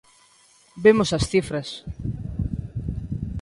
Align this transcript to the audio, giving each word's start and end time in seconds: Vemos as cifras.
Vemos 0.83 1.09
as 1.17 1.25
cifras. 1.31 1.69